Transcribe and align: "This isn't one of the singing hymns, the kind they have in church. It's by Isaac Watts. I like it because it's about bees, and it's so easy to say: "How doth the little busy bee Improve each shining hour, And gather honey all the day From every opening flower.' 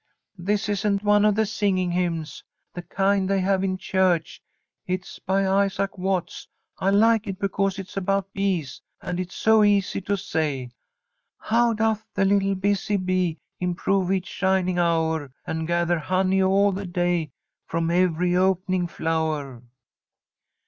"This 0.39 0.67
isn't 0.67 1.03
one 1.03 1.23
of 1.25 1.35
the 1.35 1.45
singing 1.45 1.91
hymns, 1.91 2.43
the 2.73 2.81
kind 2.81 3.29
they 3.29 3.39
have 3.41 3.63
in 3.63 3.77
church. 3.77 4.41
It's 4.87 5.19
by 5.19 5.45
Isaac 5.47 5.95
Watts. 5.95 6.47
I 6.79 6.89
like 6.89 7.27
it 7.27 7.37
because 7.37 7.77
it's 7.77 7.95
about 7.95 8.33
bees, 8.33 8.81
and 8.99 9.19
it's 9.19 9.35
so 9.35 9.63
easy 9.63 10.01
to 10.01 10.17
say: 10.17 10.71
"How 11.37 11.73
doth 11.73 12.03
the 12.15 12.25
little 12.25 12.55
busy 12.55 12.97
bee 12.97 13.37
Improve 13.59 14.11
each 14.11 14.25
shining 14.25 14.79
hour, 14.79 15.31
And 15.45 15.67
gather 15.67 15.99
honey 15.99 16.41
all 16.41 16.71
the 16.71 16.87
day 16.87 17.29
From 17.67 17.91
every 17.91 18.35
opening 18.35 18.87
flower.' 18.87 19.61